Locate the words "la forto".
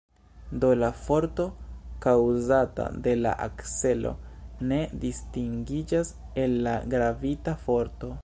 0.77-1.43